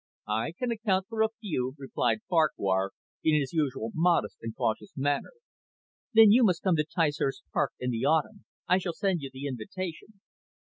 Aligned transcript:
"I 0.33 0.53
can 0.57 0.71
account 0.71 1.05
for 1.07 1.21
a 1.21 1.27
few," 1.41 1.75
replied 1.77 2.21
Farquhar, 2.27 2.93
in 3.23 3.39
his 3.39 3.53
usual 3.53 3.91
modest 3.93 4.37
and 4.41 4.55
cautious 4.55 4.93
manner. 4.97 5.33
"Then 6.11 6.31
you 6.31 6.43
must 6.43 6.63
come 6.63 6.75
to 6.77 6.83
Ticehurst 6.85 7.43
Park 7.53 7.73
in 7.79 7.91
the 7.91 8.03
autumn. 8.05 8.45
I 8.67 8.79
shall 8.79 8.93
send 8.97 9.21
you 9.21 9.29
the 9.31 9.45
invitation." 9.45 10.19